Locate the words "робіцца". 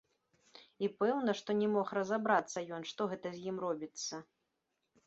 3.67-4.15